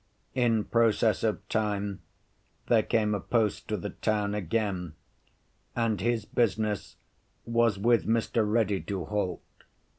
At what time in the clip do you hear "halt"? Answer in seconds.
9.05-9.43